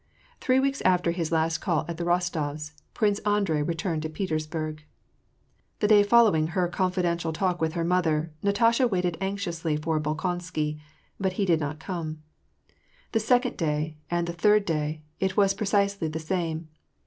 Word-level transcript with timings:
Three 0.39 0.59
weeks 0.59 0.81
after 0.81 1.11
his 1.11 1.31
last 1.31 1.59
call 1.59 1.85
at 1.87 1.97
the 1.97 2.03
Rostofs', 2.03 2.71
Prince 2.95 3.19
Andrei 3.19 3.61
returned 3.61 4.01
to 4.01 4.09
Petersburg. 4.09 4.83
The 5.79 5.87
day 5.87 6.01
following 6.01 6.47
her 6.47 6.67
confidential 6.69 7.31
talk 7.31 7.61
with 7.61 7.73
her 7.73 7.83
mother, 7.83 8.31
Natasha 8.41 8.87
waited 8.87 9.15
anxiously 9.21 9.77
for 9.77 9.99
Bolkonsky; 9.99 10.79
but 11.19 11.33
he 11.33 11.45
did 11.45 11.59
not 11.59 11.77
come. 11.77 12.23
The 13.11 13.19
second 13.19 13.57
day, 13.57 13.97
and 14.09 14.25
the 14.25 14.33
third 14.33 14.65
day, 14.65 15.03
it 15.19 15.37
was 15.37 15.53
precisely 15.53 16.07
the 16.07 16.17
same. 16.17 16.69